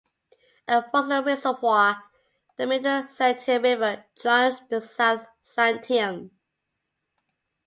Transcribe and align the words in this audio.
At 0.67 0.91
Foster 0.91 1.21
Reservoir 1.21 2.05
the 2.57 2.65
Middle 2.65 3.03
Santiam 3.03 3.61
River 3.61 4.03
joins 4.19 4.59
the 4.67 4.81
South 4.81 5.27
Santiam. 5.45 6.31